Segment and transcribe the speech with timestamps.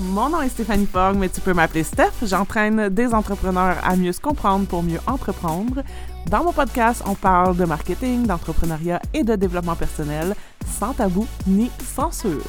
[0.00, 2.12] Mon nom est Stéphanie Fogg, mais tu peux m'appeler Steph.
[2.22, 5.82] J'entraîne des entrepreneurs à mieux se comprendre pour mieux entreprendre.
[6.26, 10.34] Dans mon podcast, on parle de marketing, d'entrepreneuriat et de développement personnel,
[10.66, 12.42] sans tabou ni censure.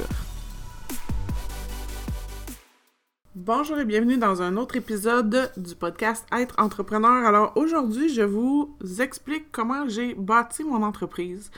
[3.34, 7.24] Bonjour et bienvenue dans un autre épisode du podcast Être entrepreneur.
[7.24, 11.50] Alors aujourd'hui, je vous explique comment j'ai bâti mon entreprise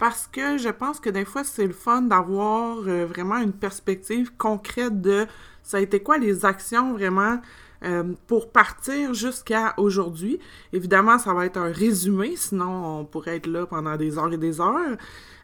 [0.00, 4.32] parce que je pense que des fois, c'est le fun d'avoir euh, vraiment une perspective
[4.38, 5.26] concrète de
[5.62, 7.38] ça a été quoi les actions vraiment
[7.84, 10.40] euh, pour partir jusqu'à aujourd'hui.
[10.72, 14.38] Évidemment, ça va être un résumé, sinon on pourrait être là pendant des heures et
[14.38, 14.96] des heures.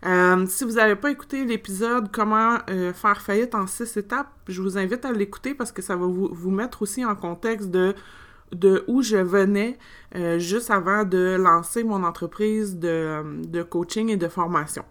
[0.06, 2.56] Euh, si vous n'avez pas écouté l'épisode Comment
[2.94, 6.30] faire faillite en six étapes, je vous invite à l'écouter parce que ça va vous,
[6.32, 7.94] vous mettre aussi en contexte de
[8.52, 9.78] de où je venais
[10.14, 14.84] euh, juste avant de lancer mon entreprise de, coaching et de formation.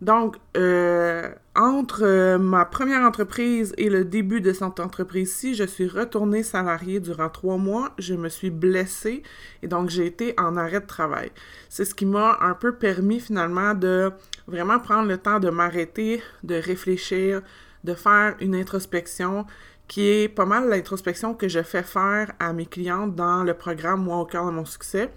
[0.00, 5.88] Donc, euh, entre euh, ma première entreprise et le début de cette entreprise-ci, je suis
[5.88, 7.94] retournée salariée durant trois mois.
[7.98, 9.24] Je me suis blessée
[9.62, 11.32] et donc j'ai été en arrêt de travail.
[11.68, 14.12] C'est ce qui m'a un peu permis finalement de
[14.46, 17.42] vraiment prendre le temps de m'arrêter, de réfléchir,
[17.82, 19.46] de faire une introspection
[19.88, 24.02] qui est pas mal l'introspection que je fais faire à mes clientes dans le programme
[24.04, 25.10] Moi au cœur de mon succès.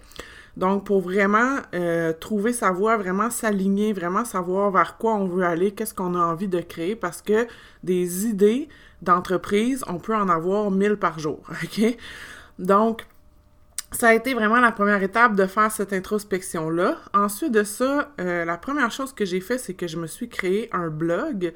[0.56, 5.44] Donc, pour vraiment euh, trouver sa voie, vraiment s'aligner, vraiment savoir vers quoi on veut
[5.44, 7.46] aller, qu'est-ce qu'on a envie de créer, parce que
[7.82, 8.68] des idées
[9.00, 11.96] d'entreprise, on peut en avoir mille par jour, OK?
[12.58, 13.06] Donc,
[13.92, 16.96] ça a été vraiment la première étape de faire cette introspection-là.
[17.12, 20.28] Ensuite de ça, euh, la première chose que j'ai fait, c'est que je me suis
[20.28, 21.52] créé un blog.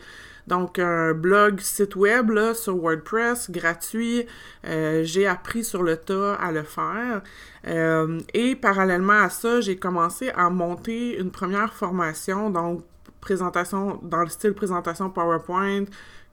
[0.47, 4.27] Donc, un blog site web là, sur WordPress, gratuit.
[4.67, 7.23] Euh, j'ai appris sur le tas à le faire.
[7.67, 12.85] Euh, et parallèlement à ça, j'ai commencé à monter une première formation, donc
[13.21, 15.85] présentation dans le style présentation PowerPoint,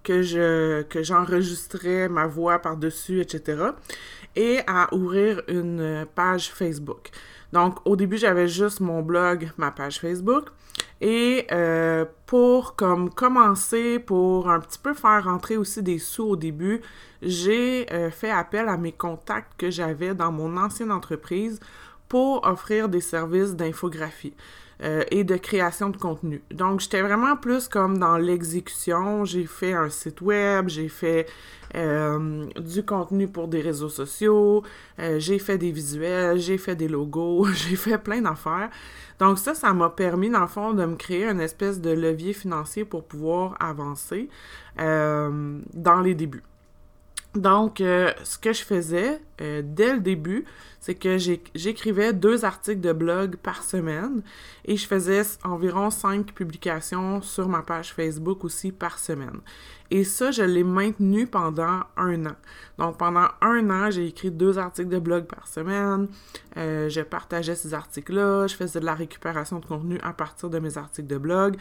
[0.04, 3.72] que je que j'enregistrais ma voix par-dessus, etc.
[4.36, 7.10] Et à ouvrir une page Facebook.
[7.52, 10.46] Donc, au début, j'avais juste mon blog, ma page Facebook.
[11.02, 16.36] Et euh, pour comme commencer, pour un petit peu faire rentrer aussi des sous au
[16.36, 16.82] début,
[17.22, 21.60] j'ai euh, fait appel à mes contacts que j'avais dans mon ancienne entreprise
[22.08, 24.34] pour offrir des services d'infographie.
[24.84, 26.42] Euh, et de création de contenu.
[26.52, 29.24] Donc, j'étais vraiment plus comme dans l'exécution.
[29.24, 31.26] J'ai fait un site web, j'ai fait
[31.76, 34.62] euh, du contenu pour des réseaux sociaux,
[35.00, 38.70] euh, j'ai fait des visuels, j'ai fait des logos, j'ai fait plein d'affaires.
[39.20, 42.34] Donc ça, ça m'a permis, dans le fond, de me créer une espèce de levier
[42.34, 44.28] financier pour pouvoir avancer
[44.76, 46.44] dans les débuts.
[47.36, 50.46] Donc, ce que je faisais dès le début,
[50.84, 54.22] c'est que j'écrivais deux articles de blog par semaine
[54.66, 59.40] et je faisais environ cinq publications sur ma page Facebook aussi par semaine.
[59.92, 62.36] Et ça, je l'ai maintenu pendant un an.
[62.78, 66.08] Donc, pendant un an, j'ai écrit deux articles de blog par semaine.
[66.58, 68.48] Euh, je partageais ces articles-là.
[68.48, 71.56] Je faisais de la récupération de contenu à partir de mes articles de blog.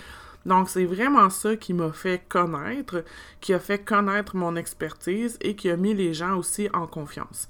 [0.47, 3.05] Donc, c'est vraiment ça qui m'a fait connaître,
[3.41, 7.49] qui a fait connaître mon expertise et qui a mis les gens aussi en confiance.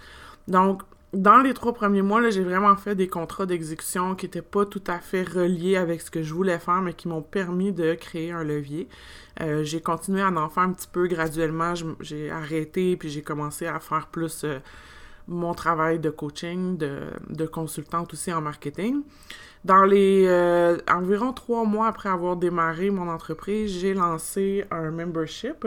[0.49, 0.83] Donc,
[1.13, 4.83] dans les trois premiers mois, j'ai vraiment fait des contrats d'exécution qui n'étaient pas tout
[4.87, 8.33] à fait reliés avec ce que je voulais faire, mais qui m'ont permis de créer
[8.33, 8.89] un levier.
[9.43, 11.75] Euh, j'ai continué à en faire un petit peu graduellement.
[12.01, 14.59] J'ai arrêté, puis j'ai commencé à faire plus euh,
[15.29, 19.03] mon travail de coaching, de, de consultante aussi en marketing.
[19.65, 25.67] Dans les euh, environ trois mois après avoir démarré mon entreprise, j'ai lancé un membership.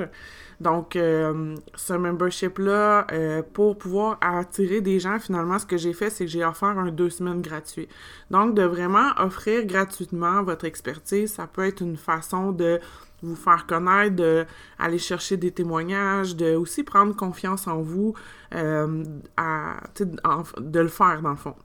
[0.60, 6.10] Donc, euh, ce membership-là, euh, pour pouvoir attirer des gens, finalement, ce que j'ai fait,
[6.10, 7.88] c'est que j'ai offert un deux semaines gratuit.
[8.32, 12.80] Donc, de vraiment offrir gratuitement votre expertise, ça peut être une façon de
[13.22, 14.46] vous faire connaître, de
[14.78, 18.14] aller chercher des témoignages, de aussi prendre confiance en vous,
[18.52, 21.56] à, de le faire dans le fond.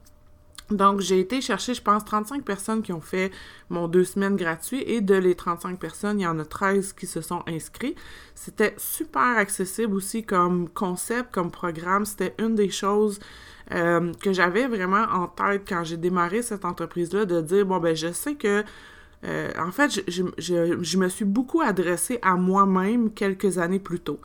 [0.71, 3.31] Donc, j'ai été chercher, je pense, 35 personnes qui ont fait
[3.69, 7.07] mon deux semaines gratuit et de les 35 personnes, il y en a 13 qui
[7.07, 7.95] se sont inscrits.
[8.35, 12.05] C'était super accessible aussi comme concept, comme programme.
[12.05, 13.19] C'était une des choses
[13.73, 17.95] euh, que j'avais vraiment en tête quand j'ai démarré cette entreprise-là, de dire, bon, ben,
[17.95, 18.63] je sais que
[19.23, 24.19] euh, en fait, je, me suis beaucoup adressée à moi-même quelques années plus tôt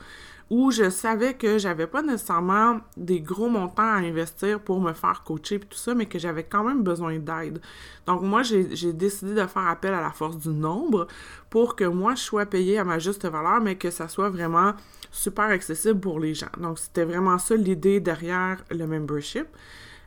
[0.49, 5.23] où je savais que j'avais pas nécessairement des gros montants à investir pour me faire
[5.23, 7.59] coacher et tout ça, mais que j'avais quand même besoin d'aide.
[8.05, 11.07] Donc moi, j'ai décidé de faire appel à la force du nombre
[11.49, 14.73] pour que moi, je sois payée à ma juste valeur, mais que ça soit vraiment
[15.11, 16.47] super accessible pour les gens.
[16.57, 19.47] Donc c'était vraiment ça l'idée derrière le membership.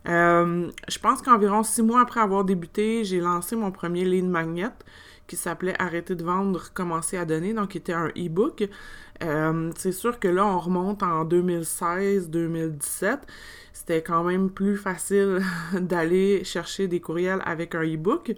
[0.08, 4.70] Euh, je pense qu'environ six mois après avoir débuté, j'ai lancé mon premier lead magnet
[5.26, 8.68] qui s'appelait Arrêter de vendre, commencer à donner, donc qui était un e-book.
[9.22, 13.18] Euh, c'est sûr que là, on remonte en 2016-2017.
[13.72, 15.40] C'était quand même plus facile
[15.72, 18.34] d'aller chercher des courriels avec un e-book.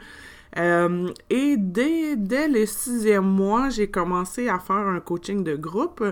[0.59, 6.05] Euh, et dès, dès le sixième mois, j'ai commencé à faire un coaching de groupe.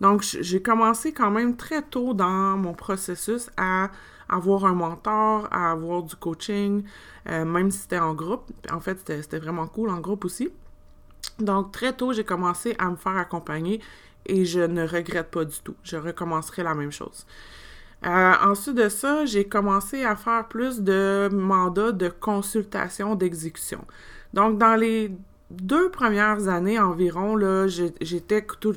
[0.00, 3.90] Donc, j'ai commencé quand même très tôt dans mon processus à
[4.28, 6.84] avoir un mentor, à avoir du coaching,
[7.28, 8.50] euh, même si c'était en groupe.
[8.70, 10.50] En fait, c'était vraiment cool en groupe aussi.
[11.38, 13.80] Donc, très tôt, j'ai commencé à me faire accompagner
[14.26, 15.76] et je ne regrette pas du tout.
[15.82, 17.26] Je recommencerai la même chose.
[18.04, 23.84] Euh, ensuite de ça, j'ai commencé à faire plus de mandats de consultation d'exécution.
[24.34, 25.12] Donc, dans les
[25.50, 27.38] deux premières années environ,
[28.00, 28.74] j'étais tout,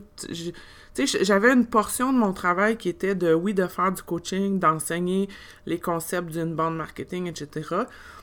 [1.06, 5.30] j'avais une portion de mon travail qui était de, oui, de faire du coaching, d'enseigner
[5.66, 7.70] les concepts d'une bande marketing, etc.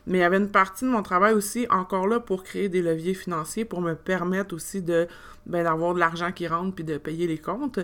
[0.06, 2.82] Mais il y avait une partie de mon travail aussi encore là pour créer des
[2.82, 5.08] leviers financiers, pour me permettre aussi de
[5.46, 7.78] ben, d'avoir de l'argent qui rentre puis de payer les comptes,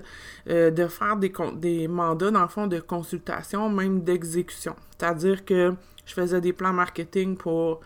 [0.48, 4.74] euh, de faire des, des mandats, dans le fond, de consultation, même d'exécution.
[4.98, 5.74] C'est-à-dire que
[6.04, 7.80] je faisais des plans marketing pour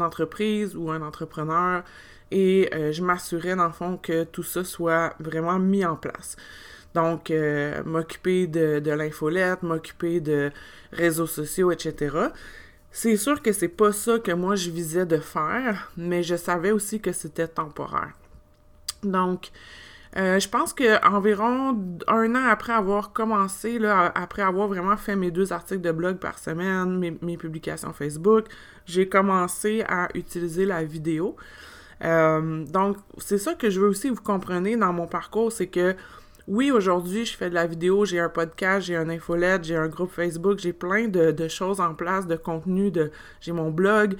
[0.00, 1.82] entreprise ou un entrepreneur,
[2.30, 6.36] et euh, je m'assurais dans le fond que tout ça soit vraiment mis en place.
[6.94, 10.50] Donc, euh, m'occuper de, de l'infolette, m'occuper de
[10.92, 12.16] réseaux sociaux, etc.
[12.90, 16.70] C'est sûr que c'est pas ça que moi je visais de faire, mais je savais
[16.70, 18.12] aussi que c'était temporaire.
[19.02, 19.50] Donc,
[20.16, 21.76] euh, je pense que environ
[22.08, 26.38] un an après avoir commencé, après avoir vraiment fait mes deux articles de blog par
[26.38, 28.46] semaine, mes, publications Facebook,
[28.86, 31.36] j'ai commencé à utiliser la vidéo.
[32.04, 35.94] Euh, donc, c'est ça que je veux aussi vous compreniez dans mon parcours, c'est que
[36.48, 39.88] oui, aujourd'hui, je fais de la vidéo, j'ai un podcast, j'ai un infolette, j'ai un
[39.88, 42.92] groupe Facebook, j'ai plein de, choses en place, de contenu,
[43.40, 44.16] j'ai mon blog,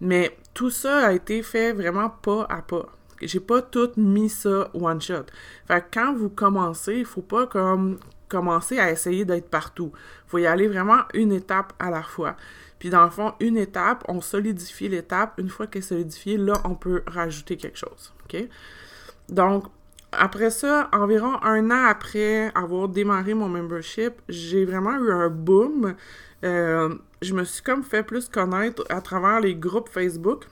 [0.00, 2.97] mais tout ça a été fait vraiment pas à pas.
[3.22, 5.26] J'ai pas tout mis ça one shot.
[5.66, 7.98] Fait que quand vous commencez, il faut pas comme
[8.28, 9.92] commencer à essayer d'être partout.
[10.26, 12.36] Faut y aller vraiment une étape à la fois.
[12.78, 15.34] Puis dans le fond, une étape, on solidifie l'étape.
[15.38, 18.12] Une fois qu'elle est solidifiée, là, on peut rajouter quelque chose.
[18.24, 18.48] OK?
[19.28, 19.64] Donc,
[20.12, 25.94] après ça, environ un an après avoir démarré mon membership, j'ai vraiment eu un boom.
[26.44, 30.44] Euh, je me suis comme fait plus connaître à travers les groupes Facebook.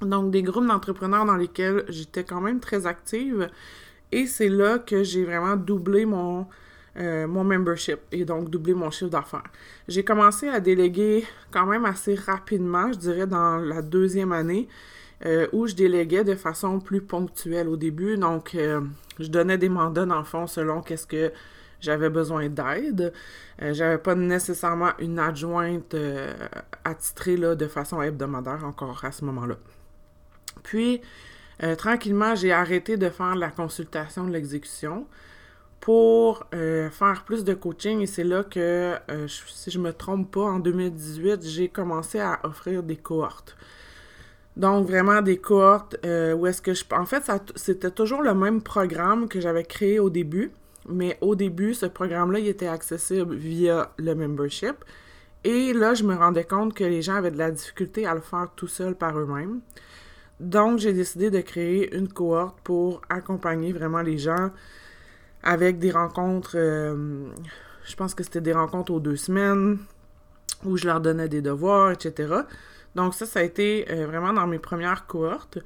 [0.00, 3.48] Donc, des groupes d'entrepreneurs dans lesquels j'étais quand même très active.
[4.12, 6.46] Et c'est là que j'ai vraiment doublé mon,
[6.98, 9.44] euh, mon membership et donc doubler mon chiffre d'affaires.
[9.86, 14.68] J'ai commencé à déléguer quand même assez rapidement, je dirais dans la deuxième année,
[15.26, 18.16] euh, où je déléguais de façon plus ponctuelle au début.
[18.16, 18.80] Donc, euh,
[19.20, 21.32] je donnais des mandats dans le fond selon qu'est-ce que
[21.80, 23.12] j'avais besoin d'aide.
[23.60, 25.94] j'avais pas nécessairement une adjointe
[26.84, 29.56] attitrée là, de façon hebdomadaire encore à ce moment-là.
[30.62, 31.00] Puis,
[31.76, 35.06] tranquillement, j'ai arrêté de faire la consultation de l'exécution
[35.80, 40.30] pour euh, faire plus de coaching et c'est là que, euh, si je me trompe
[40.32, 43.56] pas, en 2018, j'ai commencé à offrir des cohortes.
[44.56, 46.84] Donc vraiment des cohortes euh, où est-ce que je...
[46.90, 50.50] En fait, c'était toujours le même programme que j'avais créé au début,
[50.88, 54.84] mais au début, ce programme-là, il était accessible via le membership.
[55.44, 58.20] Et là, je me rendais compte que les gens avaient de la difficulté à le
[58.20, 59.60] faire tout seul par eux-mêmes.
[60.40, 64.50] Donc, j'ai décidé de créer une cohorte pour accompagner vraiment les gens
[65.42, 67.26] avec des rencontres, euh,
[67.84, 69.78] je pense que c'était des rencontres aux deux semaines,
[70.64, 72.34] où je leur donnais des devoirs, etc.
[72.94, 75.58] Donc ça, ça a été euh, vraiment dans mes premières cohortes.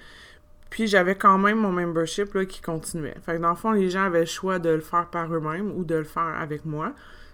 [0.71, 3.17] Puis j'avais quand même mon membership là, qui continuait.
[3.25, 5.71] Fait que dans le fond, les gens avaient le choix de le faire par eux-mêmes
[5.73, 6.93] ou de le faire avec moi.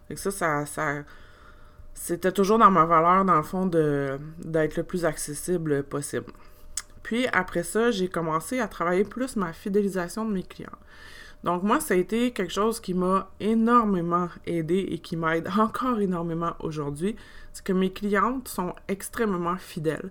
[0.09, 1.05] Fait que ça, ça, ça
[1.95, 6.33] c'était toujours dans ma valeur, dans le fond, de, d'être le plus accessible possible.
[7.09, 10.69] Puis après ça, j'ai commencé à travailler plus ma fidélisation de mes clients.
[11.43, 16.01] Donc moi, ça a été quelque chose qui m'a énormément aidé et qui m'aide encore
[16.01, 17.17] énormément aujourd'hui.
[17.55, 20.11] C'est que mes clientes sont extrêmement fidèles.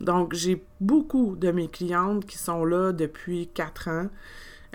[0.00, 4.06] Donc j'ai beaucoup de mes clientes qui sont là depuis quatre ans.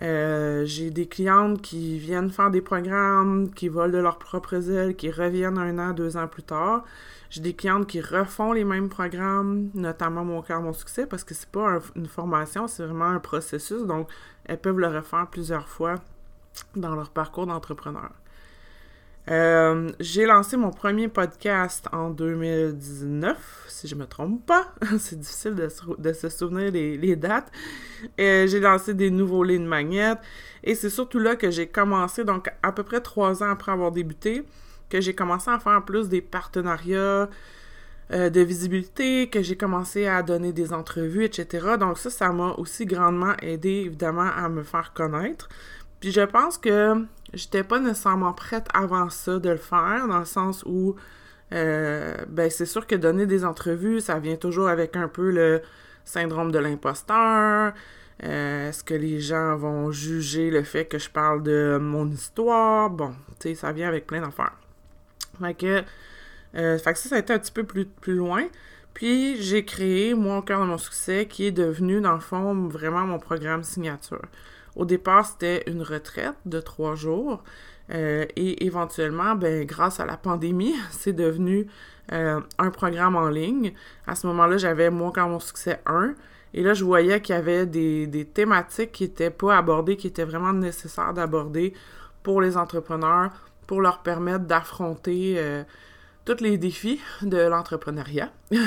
[0.02, 4.96] Euh, j'ai des clientes qui viennent faire des programmes, qui volent de leurs propres ailes,
[4.96, 6.84] qui reviennent un an, deux ans plus tard.
[7.30, 11.34] J'ai des clientes qui refont les mêmes programmes, notamment Mon cœur, mon succès, parce que
[11.34, 13.84] c'est pas une formation, c'est vraiment un processus.
[13.84, 14.10] Donc,
[14.46, 15.96] elles peuvent le refaire plusieurs fois
[16.76, 18.12] dans leur parcours d'entrepreneur.
[19.32, 24.74] Euh, j'ai lancé mon premier podcast en 2019, si je me trompe pas.
[25.00, 27.52] C'est difficile de, se souvenir les, dates.
[28.20, 30.20] Euh, j'ai lancé des nouveaux lignes magnettes.
[30.64, 33.92] Et c'est surtout là que j'ai commencé, donc à peu près trois ans après avoir
[33.92, 34.44] débuté,
[34.90, 37.30] que j'ai commencé à faire plus des partenariats
[38.12, 41.76] euh, de visibilité, que j'ai commencé à donner des entrevues, etc.
[41.80, 45.50] Donc ça, ça m'a aussi grandement aidé, évidemment, à me faire connaître.
[46.04, 50.26] Puis je pense que j'étais pas nécessairement prête avant ça de le faire, dans le
[50.26, 50.98] sens où,
[51.54, 55.62] euh, ben c'est sûr que donner des entrevues, ça vient toujours avec un peu le
[56.04, 57.72] syndrome de l'imposteur.
[58.22, 62.90] Euh, est-ce que les gens vont juger le fait que je parle de mon histoire?
[62.90, 64.58] Bon, tu sais, ça vient avec plein d'affaires.
[65.40, 65.84] Fait que
[66.56, 68.44] euh, que ça, ça a été un petit peu plus, plus loin.
[68.94, 72.68] Puis j'ai créé Moi au cœur de mon succès, qui est devenu, dans le fond,
[72.68, 74.20] vraiment mon programme signature.
[74.76, 77.44] Au départ, c'était une retraite de trois jours.
[77.92, 81.68] Euh, et éventuellement, ben, grâce à la pandémie, c'est devenu
[82.12, 83.74] euh, un programme en ligne.
[84.08, 86.16] À ce moment-là, j'avais Moi de mon succès 1.
[86.54, 90.08] Et là, je voyais qu'il y avait des, des thématiques qui n'étaient pas abordées, qui
[90.08, 91.74] étaient vraiment nécessaires d'aborder
[92.22, 93.32] pour les entrepreneurs,
[93.66, 95.64] pour leur permettre d'affronter
[96.26, 98.32] tous les défis de l'entrepreneuriat.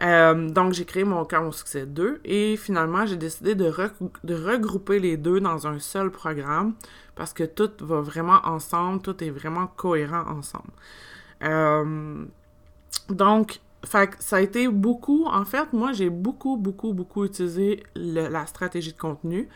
[0.00, 4.98] Euh, donc, j'ai créé mon cœur mon succès 2 et finalement, j'ai décidé de, regrouper
[4.98, 6.74] les deux dans un seul programme
[7.14, 10.72] parce que tout va vraiment ensemble, tout est vraiment cohérent ensemble.
[11.44, 12.24] Euh,
[13.10, 18.94] donc, ça a été beaucoup, en fait, moi, j'ai beaucoup, beaucoup, beaucoup utilisé la stratégie
[18.94, 19.48] de contenu.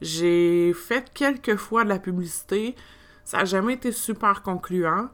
[0.00, 2.74] J'ai fait quelques fois de la publicité.
[3.24, 5.08] Ça n'a jamais été super concluant.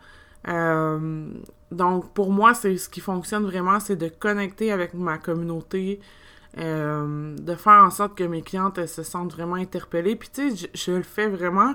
[0.49, 1.33] Euh,
[1.71, 6.01] donc, pour moi, c'est ce qui fonctionne vraiment, c'est de connecter avec ma communauté,
[6.59, 10.17] euh, de faire en sorte que mes clientes se sentent vraiment interpellées.
[10.17, 11.75] Puis, tu sais, je, le fais vraiment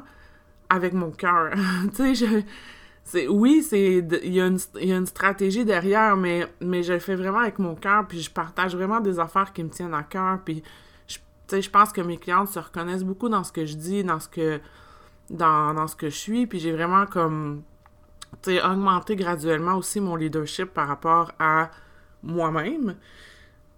[0.69, 1.53] avec mon cœur.
[1.95, 2.45] tu sais.
[3.07, 7.37] C'est, oui, c'est il y, a une, stratégie derrière, mais, mais je le fais vraiment
[7.37, 10.63] avec mon cœur, puis je partage vraiment des affaires qui me tiennent à cœur, puis
[11.07, 11.19] je,
[11.61, 14.27] je pense que mes clientes se reconnaissent beaucoup dans ce que je dis, dans ce
[14.27, 14.59] que
[15.29, 17.61] dans, dans ce que je suis, puis j'ai vraiment comme
[18.63, 21.71] augmenter graduellement aussi mon leadership par rapport à
[22.23, 22.95] moi-même,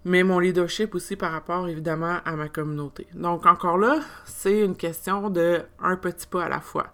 [0.05, 3.07] mais mon leadership aussi par rapport évidemment à ma communauté.
[3.13, 6.87] Donc encore là, c'est une question de un petit pas à la fois.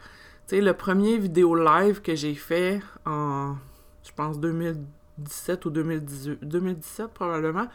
[0.48, 3.56] Tu sais, le premier vidéo live que j'ai fait en,
[4.04, 7.68] je pense, 2017 ou 2018, 2017 probablement,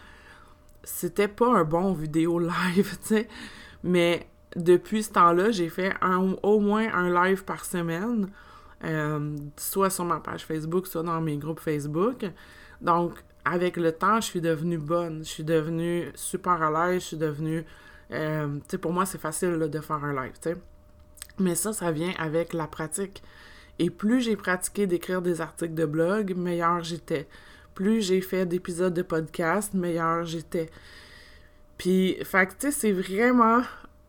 [0.82, 3.28] c'était pas un bon vidéo live, tu sais,
[3.82, 4.26] mais
[4.56, 5.94] depuis ce temps-là, j'ai fait
[6.42, 8.28] au moins un live par semaine
[8.84, 12.24] euh, soit sur ma page Facebook, soit dans mes groupes Facebook.
[12.80, 13.12] Donc,
[13.44, 17.16] avec le temps, je suis devenue bonne, je suis devenue super à l'aise, je suis
[17.16, 17.64] devenue...
[18.10, 20.56] Euh, tu sais, pour moi, c'est facile de faire un live, tu sais.
[21.38, 23.22] Mais ça, ça vient avec la pratique.
[23.78, 27.28] Et plus j'ai pratiqué d'écrire des articles de blog, meilleur j'étais.
[27.74, 30.68] Plus j'ai fait d'épisodes de podcast, meilleur j'étais.
[31.76, 33.62] Puis, fait tu sais, c'est vraiment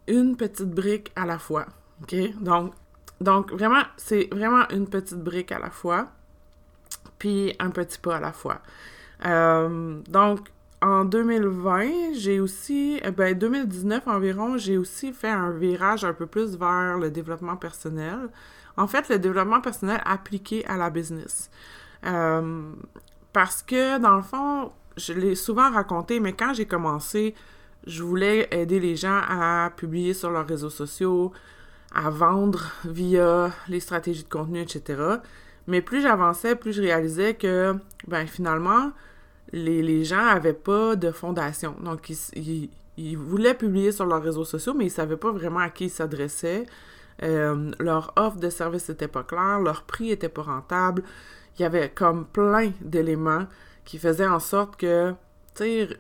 [0.08, 1.68] une petite brique à la fois.
[2.02, 2.16] OK?
[2.42, 2.74] Donc,
[3.22, 6.08] donc, vraiment, c'est vraiment une petite brique à la fois,
[7.18, 8.62] puis un petit pas à la fois.
[9.26, 10.48] Euh, donc,
[10.82, 16.26] en 2020, j'ai aussi, eh ben 2019 environ, j'ai aussi fait un virage un peu
[16.26, 18.30] plus vers le développement personnel.
[18.78, 21.50] En fait, le développement personnel appliqué à la business.
[22.06, 22.72] Euh,
[23.34, 27.36] parce que, dans le fond, je l'ai souvent raconté, mais quand j'ai commencé,
[27.86, 31.34] je voulais aider les gens à publier sur leurs réseaux sociaux,
[31.94, 35.02] à vendre via les stratégies de contenu, etc.
[35.68, 37.76] Mais plus j'avançais, plus je réalisais que,
[38.08, 38.92] ben finalement,
[39.52, 41.76] les, les gens n'avaient pas de fondation.
[41.84, 42.70] Donc, ils,
[43.18, 45.90] voulaient publier sur leurs réseaux sociaux, mais ils ne savaient pas vraiment à qui ils
[45.90, 46.66] s'adressaient.
[47.24, 51.04] Euh, leur offre de service n'était pas claire, leur prix n'était pas rentable.
[51.58, 53.46] Il y avait comme plein d'éléments
[53.86, 55.14] qui faisaient en sorte que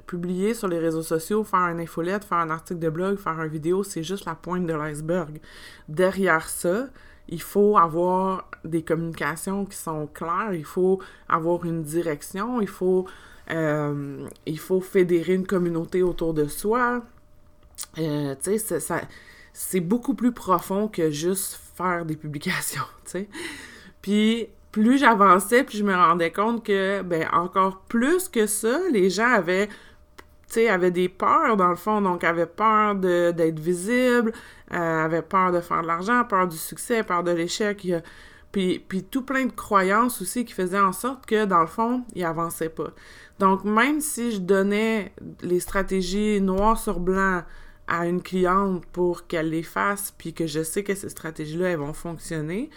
[0.05, 3.49] publier sur les réseaux sociaux, faire une infolette, faire un article de blog, faire une
[3.49, 5.39] vidéo, c'est juste la pointe de l'iceberg.
[5.87, 6.87] Derrière ça,
[7.27, 13.05] il faut avoir des communications qui sont claires, il faut avoir une direction, il faut,
[13.51, 17.03] euh, il faut fédérer une communauté autour de soi.
[17.97, 18.79] Euh, tu sais,
[19.53, 23.29] c'est beaucoup plus profond que juste faire des publications, tu sais.
[24.01, 29.09] Puis, plus j'avançais, plus je me rendais compte que, ben, encore plus que ça, les
[29.09, 29.69] gens avaient,
[30.69, 34.33] avaient des peurs, dans le fond, donc avaient peur d'être visibles,
[34.73, 37.87] euh, avaient peur de faire de l'argent, peur du succès, peur de l'échec,
[38.51, 42.03] puis, puis tout plein de croyances aussi qui faisaient en sorte que, dans le fond,
[42.15, 42.91] ils avançaient pas.
[43.37, 47.43] Donc, même si je donnais les stratégies noir sur blanc
[47.87, 51.79] à une cliente pour qu'elle les fasse, puis que je sais que ces stratégies-là, elles
[51.79, 52.69] vont fonctionner,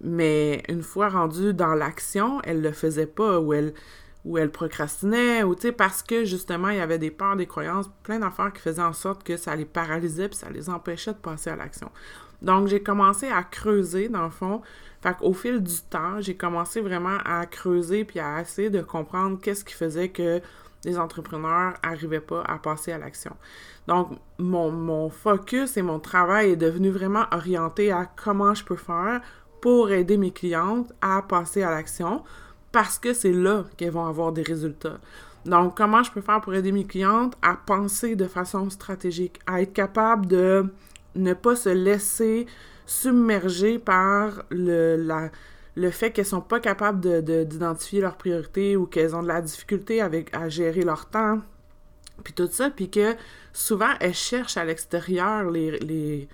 [0.00, 3.74] mais une fois rendue dans l'action, elle le faisait pas ou elle
[4.26, 7.88] ou elles procrastinaient, ou tu parce que justement, il y avait des peurs, des croyances,
[8.02, 11.18] plein d'affaires qui faisaient en sorte que ça les paralysait puis ça les empêchait de
[11.18, 11.92] passer à l'action.
[12.42, 14.62] Donc, j'ai commencé à creuser, dans le fond.
[15.00, 19.38] Fait qu'au fil du temps, j'ai commencé vraiment à creuser puis à essayer de comprendre
[19.40, 20.40] qu'est-ce qui faisait que
[20.84, 23.36] les entrepreneurs n'arrivaient pas à passer à l'action.
[23.86, 28.76] Donc, mon, mon, focus et mon travail est devenu vraiment orienté à comment je peux
[28.76, 29.20] faire
[29.60, 32.22] pour aider mes clientes à passer à l'action
[32.72, 34.98] parce que c'est là qu'elles vont avoir des résultats.
[35.46, 39.62] Donc, comment je peux faire pour aider mes clientes à penser de façon stratégique, à
[39.62, 40.66] être capable de
[41.14, 42.46] ne pas se laisser
[42.84, 45.30] submerger par le,
[45.90, 47.00] fait qu'elles sont pas capables
[47.46, 51.40] d'identifier de, leurs priorités ou qu'elles ont de la difficulté à gérer leur temps,
[52.24, 53.14] puis tout ça, puis que
[53.52, 56.28] souvent elles cherchent à l'extérieur les,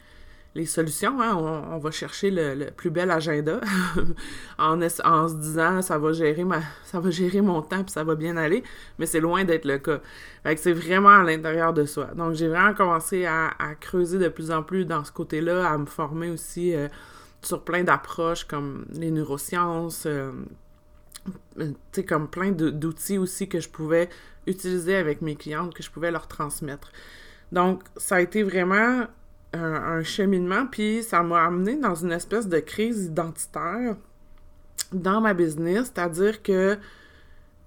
[0.55, 1.21] les, solutions.
[1.21, 1.35] Hein?
[1.37, 3.61] On, va chercher le, plus bel agenda
[4.59, 8.15] en, se disant ça va gérer ma ça va gérer mon temps puis ça va
[8.15, 8.63] bien aller,
[8.99, 10.01] mais c'est loin d'être le cas.
[10.57, 12.07] C'est vraiment à l'intérieur de soi.
[12.17, 15.87] Donc j'ai vraiment commencé à, creuser de plus en plus dans ce côté-là, à me
[15.87, 16.75] former aussi.
[16.75, 16.89] Euh,
[17.45, 20.31] sur plein d'approches comme les neurosciences, euh,
[21.57, 24.09] tu sais, comme plein d'outils aussi que je pouvais
[24.47, 26.93] utiliser avec mes clientes, que je pouvais leur transmettre.
[27.53, 29.07] Donc, ça a été vraiment
[29.53, 33.97] un, cheminement, puis ça m'a amené dans une espèce de crise identitaire
[34.93, 36.79] dans ma business, c'est-à-dire que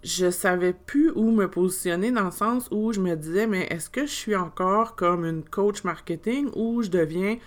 [0.04, 3.89] je savais plus où me positionner dans le sens où je me disais, mais est-ce
[3.89, 7.38] que je suis encore comme une coach marketing ou je deviens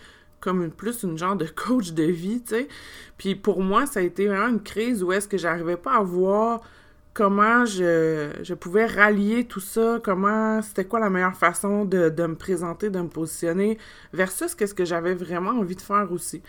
[0.40, 2.68] comme plus une genre de coach de vie, tu sais?
[3.16, 6.02] Puis pour moi, ça a été vraiment une crise où est-ce que j'arrivais pas à
[6.02, 6.62] voir
[7.18, 12.90] comment je, pouvais rallier tout ça, comment c'était quoi la meilleure façon de, me présenter,
[12.90, 13.76] de me positionner,
[14.12, 16.42] versus qu'est-ce que j'avais vraiment envie de faire aussi.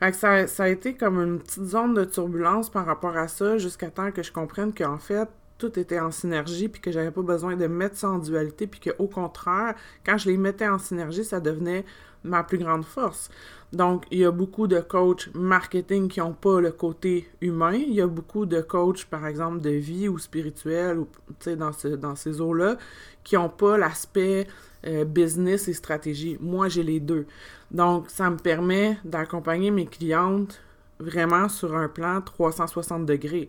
[0.00, 3.90] Fait ça a été comme une petite zone de turbulence par rapport à ça, jusqu'à
[3.90, 5.28] temps que je comprenne qu'en fait,
[5.58, 8.80] tout était en synergie, puis que j'avais pas besoin de mettre ça en dualité, puis
[8.80, 9.74] qu'au contraire,
[10.06, 11.84] quand je les mettais en synergie, ça devenait
[12.24, 13.30] ma plus grande force.
[13.72, 17.72] Donc, il y a beaucoup de coachs marketing qui n'ont pas le côté humain.
[17.74, 21.08] Il y a beaucoup de coachs, par exemple, de vie ou spirituel, ou
[21.56, 22.76] dans, ce, dans ces eaux-là,
[23.24, 24.46] qui n'ont pas l'aspect
[24.86, 26.36] euh, business et stratégie.
[26.40, 27.26] Moi, j'ai les deux.
[27.70, 30.60] Donc, ça me permet d'accompagner mes clientes
[31.00, 33.48] vraiment sur un plan 360 degrés.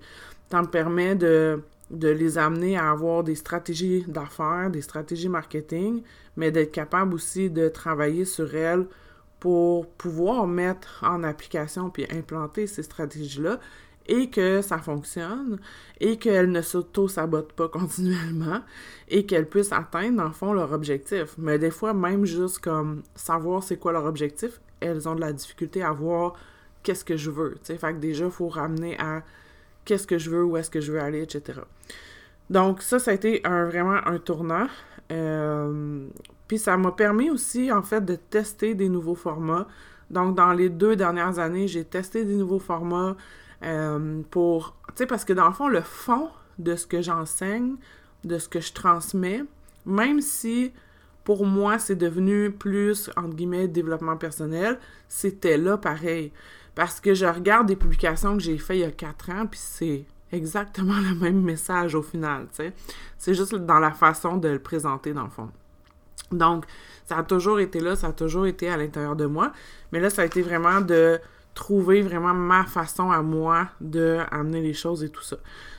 [0.49, 6.01] Ça me permet de de les amener à avoir des stratégies d'affaires, des stratégies marketing,
[6.35, 8.87] mais d'être capable aussi de travailler sur elles
[9.39, 13.59] pour pouvoir mettre en application puis implanter ces stratégies-là
[14.07, 15.59] et que ça fonctionne
[15.99, 18.61] et qu'elles ne s'auto-sabotent pas continuellement
[19.07, 21.35] et qu'elles puissent atteindre, dans fond, leur objectif.
[21.37, 25.33] Mais des fois, même juste comme savoir c'est quoi leur objectif, elles ont de la
[25.33, 26.33] difficulté à voir
[26.83, 27.55] qu'est-ce que je veux.
[27.63, 29.23] Fait que déjà, il faut ramener à
[29.85, 31.61] qu'est-ce que je veux, où est-ce que je veux aller, etc.
[32.49, 34.67] Donc ça, ça a été un, vraiment un tournant.
[35.11, 36.07] Euh,
[36.47, 39.67] puis ça m'a permis aussi, en fait, de tester des nouveaux formats.
[40.09, 43.15] Donc dans les deux dernières années, j'ai testé des nouveaux formats
[43.63, 44.75] euh, pour...
[44.89, 47.75] Tu sais, parce que dans le fond, le fond de ce que j'enseigne,
[48.23, 49.43] de ce que je transmets,
[49.85, 50.71] même si
[51.23, 56.31] pour moi c'est devenu plus, entre guillemets, développement personnel, c'était là pareil.
[56.75, 59.59] Parce que je regarde des publications que j'ai faites il y a quatre ans, puis
[59.61, 62.73] c'est exactement le même message au final, tu sais.
[63.17, 65.49] C'est juste dans la façon de le présenter, dans le fond.
[66.31, 66.65] Donc,
[67.05, 69.51] ça a toujours été là, ça a toujours été à l'intérieur de moi,
[69.91, 71.19] mais là, ça a été vraiment de
[71.53, 75.37] trouver vraiment ma façon à moi de amener les choses et tout ça.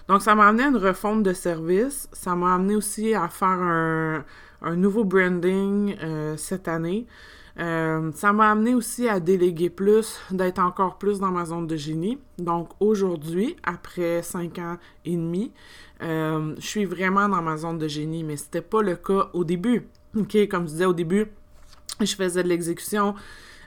[0.09, 3.49] Donc, ça m'a amené à une refonte de service, ça m'a amené aussi à faire
[3.49, 4.25] un,
[4.77, 7.07] nouveau branding euh, cette année.
[7.59, 11.77] Euh, ça m'a amené aussi à déléguer plus, d'être encore plus dans ma zone de
[11.77, 12.19] génie.
[12.39, 15.53] Donc aujourd'hui, après cinq ans et demi,
[16.03, 19.45] euh, je suis vraiment dans ma zone de génie, mais c'était pas le cas au
[19.45, 19.89] début.
[20.15, 21.27] OK, comme je disais au début,
[22.01, 23.15] je faisais de l'exécution,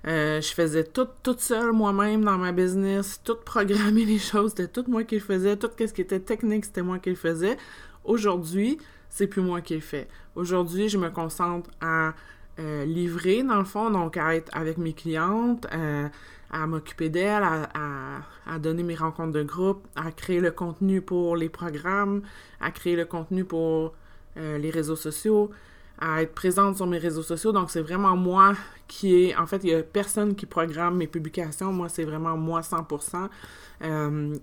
[0.08, 4.68] euh, je faisais tout toute seule moi-même dans ma business, tout programmer les choses, c'était
[4.68, 7.58] tout moi qui le faisais, tout ce qui était technique, c'était moi qui le faisais.
[8.04, 8.78] Aujourd'hui,
[9.10, 10.08] c'est plus moi qui le fais.
[10.36, 12.14] Aujourd'hui, je me concentre à
[12.60, 16.10] euh, livrer, dans le fond, donc à être avec mes clientes, euh,
[16.52, 21.48] à m'occuper d'elles, à, donner mes rencontres de groupe, à créer le contenu pour les
[21.48, 22.22] programmes,
[22.60, 23.94] à créer le contenu pour
[24.38, 25.52] euh, les réseaux sociaux,
[26.00, 27.54] à être présente sur mes réseaux sociaux.
[27.54, 28.54] Donc, c'est vraiment moi
[28.90, 29.36] qui est...
[29.38, 31.72] En fait, il n'y a personne qui programme mes publications.
[31.72, 33.30] Moi, c'est vraiment moi 100%.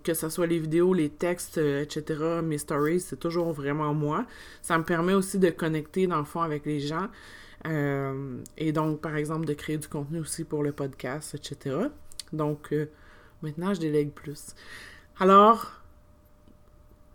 [0.02, 4.24] que ce soit les vidéos, les textes, etc., mes stories, c'est toujours vraiment moi.
[4.62, 7.08] Ça me permet aussi de connecter, dans le fond, avec les gens.
[7.66, 11.76] Euh, et donc, par exemple, de créer du contenu aussi pour le podcast, etc.
[12.32, 12.86] Donc, euh,
[13.42, 14.54] maintenant, je délègue plus.
[15.18, 15.72] Alors,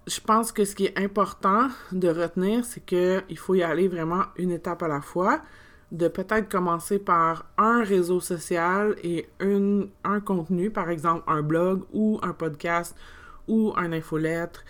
[0.08, 4.24] je pense que ce qui est important de retenir, c'est qu'il faut y aller vraiment
[4.36, 5.42] une étape à la fois,
[5.92, 11.84] de peut-être commencer par un réseau social et une, un contenu, par exemple un blog
[11.92, 12.96] ou un podcast
[13.48, 14.64] ou un infolettre.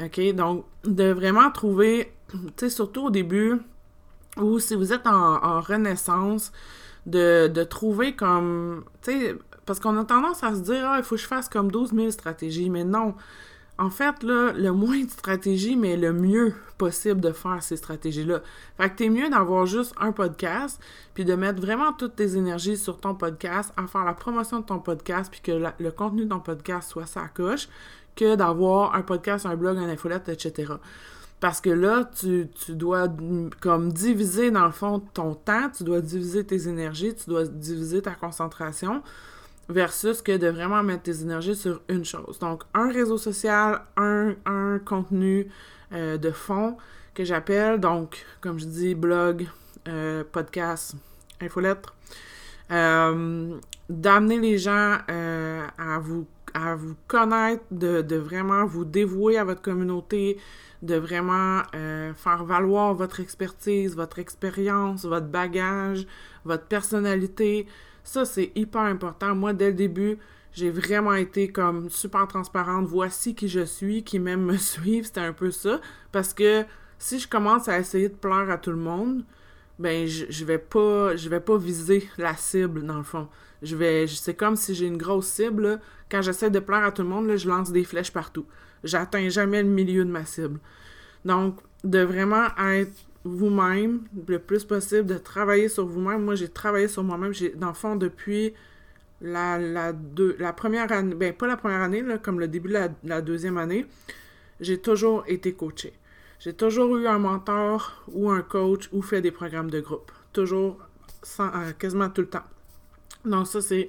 [0.00, 0.34] OK?
[0.34, 3.58] Donc, de vraiment trouver, tu sais, surtout au début,
[4.36, 6.52] ou si vous êtes en, renaissance,
[7.06, 11.04] de, de, trouver comme, tu sais, parce qu'on a tendance à se dire, ah, il
[11.04, 13.14] faut que je fasse comme 12 000 stratégies, mais non.
[13.78, 18.40] En fait, là, le moins de stratégies, mais le mieux possible de faire ces stratégies-là.
[18.78, 20.80] Fait que t'es mieux d'avoir juste un podcast,
[21.12, 24.64] puis de mettre vraiment toutes tes énergies sur ton podcast, à faire la promotion de
[24.64, 27.68] ton podcast, puis que le contenu de ton podcast soit sa coche,
[28.14, 30.72] que d'avoir un podcast, un blog, un infolette, etc.
[31.40, 33.08] Parce que là, tu, tu, dois
[33.60, 38.00] comme diviser dans le fond ton temps, tu dois diviser tes énergies, tu dois diviser
[38.00, 39.02] ta concentration
[39.68, 42.38] versus que de vraiment mettre tes énergies sur une chose.
[42.38, 45.48] Donc, un réseau social, un, un contenu
[45.92, 46.76] euh, de fond
[47.14, 49.46] que j'appelle, donc, comme je dis, blog,
[49.88, 50.94] euh, podcast,
[51.40, 51.94] infolettre,
[52.70, 59.62] euh, d'amener les gens à vous à vous connaître, de, vraiment vous dévouer à votre
[59.62, 60.38] communauté,
[60.82, 66.06] de vraiment faire valoir votre expertise, votre expérience, votre bagage,
[66.44, 67.66] votre personnalité,
[68.06, 69.34] ça, c'est hyper important.
[69.34, 70.18] Moi, dès le début,
[70.52, 72.86] j'ai vraiment été comme super transparente.
[72.86, 75.06] Voici qui je suis, qui même me suivent.
[75.06, 75.80] C'était un peu ça.
[76.12, 76.64] Parce que
[76.98, 79.24] si je commence à essayer de plaire à tout le monde,
[79.80, 83.28] ben je, je vais pas je vais pas viser la cible dans le fond.
[83.62, 87.36] C'est comme si j'ai une grosse cible quand j'essaie de plaire à tout le monde
[87.36, 88.46] je lance des flèches partout.
[88.84, 90.58] J'atteins jamais le milieu de ma cible.
[91.24, 96.24] Donc de vraiment être vous-même le plus possible, de travailler sur vous-même.
[96.24, 97.32] Moi, j'ai travaillé sur moi-même.
[97.32, 98.54] J'ai, dans le fond, depuis
[99.20, 99.92] la,
[100.56, 103.86] première année, ben pas la première année, comme le début de la, deuxième année,
[104.60, 105.92] j'ai toujours été coaché.
[106.38, 110.12] J'ai toujours eu un mentor ou un coach ou fait des programmes de groupe.
[110.32, 110.78] Toujours,
[111.40, 112.44] euh, quasiment tout le temps.
[113.26, 113.88] Donc ça, c'est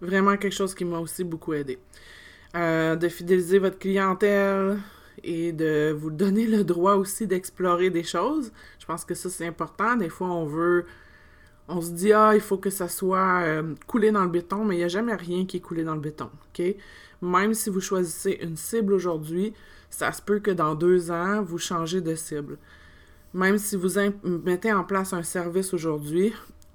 [0.00, 1.78] vraiment quelque chose qui m'a aussi beaucoup aidé.
[2.54, 4.78] Euh, de fidéliser votre clientèle,
[5.22, 8.52] et de vous donner le droit aussi d'explorer des choses.
[8.78, 9.96] Je pense que ça, c'est important.
[9.96, 10.86] Des fois, on veut...
[11.68, 14.76] On se dit, ah, il faut que ça soit euh, coulé dans le béton, mais
[14.76, 16.64] il n'y a jamais rien qui est coulé dans le béton, OK?
[17.22, 19.52] Même si vous choisissez une cible aujourd'hui,
[19.90, 22.56] ça se peut que dans deux ans, vous changez de cible.
[23.34, 23.88] Même si vous
[24.44, 26.32] mettez en place un service aujourd'hui,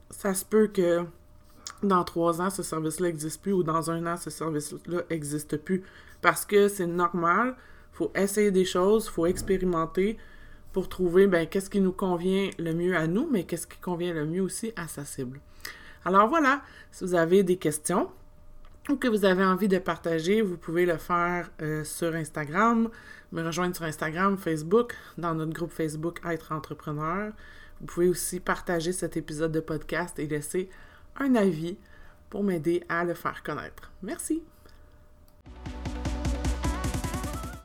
[0.09, 1.05] ça se peut que
[1.83, 5.83] dans trois ans, ce service-là n'existe plus ou dans un an, ce service-là n'existe plus.
[6.21, 7.55] Parce que c'est normal,
[7.91, 10.17] faut essayer des choses, faut expérimenter
[10.73, 14.13] pour trouver ben, qu'est-ce qui nous convient le mieux à nous, mais qu'est-ce qui convient
[14.13, 15.39] le mieux aussi à sa cible.
[16.05, 18.09] Alors voilà, si vous avez des questions
[18.89, 22.89] ou que vous avez envie de partager, vous pouvez le faire euh, sur Instagram,
[23.31, 27.31] me rejoindre sur Instagram, Facebook, dans notre groupe Facebook Être Entrepreneur.
[27.79, 30.69] Vous pouvez aussi partager cet épisode de podcast et laisser
[31.21, 31.77] un avis
[32.29, 33.91] pour m'aider à le faire connaître.
[34.01, 34.43] Merci.